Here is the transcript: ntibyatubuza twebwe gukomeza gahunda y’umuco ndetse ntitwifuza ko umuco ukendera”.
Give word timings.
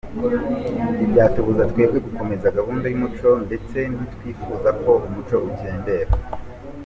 ntibyatubuza 0.95 1.63
twebwe 1.71 1.97
gukomeza 2.07 2.55
gahunda 2.57 2.85
y’umuco 2.87 3.29
ndetse 3.45 3.77
ntitwifuza 3.93 4.69
ko 4.83 4.91
umuco 5.07 5.35
ukendera”. 5.49 6.11